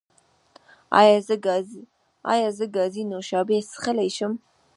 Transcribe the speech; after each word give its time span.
ایا 2.33 2.49
زه 2.57 2.65
ګازي 2.75 3.03
نوشابې 3.11 3.57
څښلی 3.71 4.09
شم؟ 4.15 4.33